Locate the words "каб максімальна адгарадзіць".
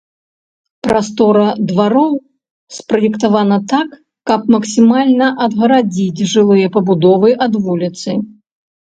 4.31-6.25